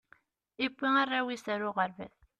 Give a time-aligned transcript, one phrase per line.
[0.65, 2.15] iwwi arraw is ar uɣerbaz